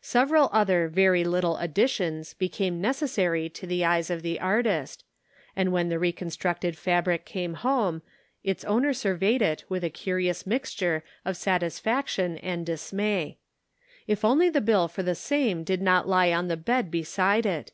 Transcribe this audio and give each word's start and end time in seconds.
Several 0.00 0.48
other 0.50 0.88
very 0.88 1.24
little 1.24 1.58
additions 1.58 2.32
became 2.32 2.80
necessary 2.80 3.50
to 3.50 3.66
the 3.66 3.84
eyes 3.84 4.08
of 4.08 4.22
the 4.22 4.40
artist, 4.40 5.04
and 5.54 5.70
when 5.72 5.90
the 5.90 5.98
reconstructed 5.98 6.78
fabric 6.78 7.26
came 7.26 7.52
home 7.52 8.00
its 8.42 8.64
owner 8.64 8.94
surveyed 8.94 9.42
it 9.42 9.64
with 9.68 9.84
a 9.84 9.90
curious 9.90 10.46
mixture 10.46 11.04
of 11.26 11.36
satisfaction 11.36 12.38
and 12.38 12.64
dismay. 12.64 13.36
If 14.06 14.24
only 14.24 14.48
the 14.48 14.62
bill 14.62 14.88
for 14.88 15.02
the 15.02 15.14
same 15.14 15.64
did 15.64 15.82
not 15.82 16.08
lie 16.08 16.32
on 16.32 16.48
the 16.48 16.56
bed 16.56 16.90
beside 16.90 17.44
it. 17.44 17.72